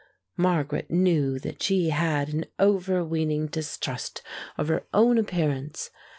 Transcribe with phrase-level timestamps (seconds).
[0.35, 4.23] Margaret knew that she had an overweening distrust
[4.57, 5.91] of her own appearance.